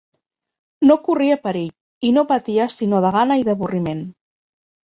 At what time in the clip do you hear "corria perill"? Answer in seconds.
1.07-1.69